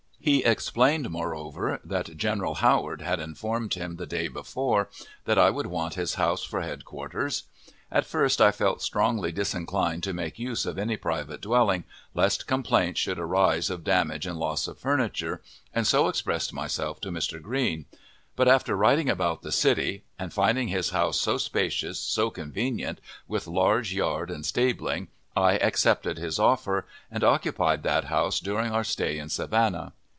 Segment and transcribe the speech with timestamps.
[0.23, 4.87] He explained, moreover, that General Howard had informed him, the day before,
[5.25, 7.45] that I would want his house for headquarters.
[7.91, 12.99] At first I felt strongly disinclined to make use of any private dwelling, lest complaints
[12.99, 15.41] should arise of damage and lose of furniture,
[15.73, 17.41] and so expressed myself to Mr.
[17.41, 17.87] Green;
[18.35, 23.47] but, after riding about the city, and finding his house so spacious, so convenient, with
[23.47, 29.17] large yard and stabling, I accepted his offer, and occupied that house during our stay
[29.17, 29.93] in Savannah.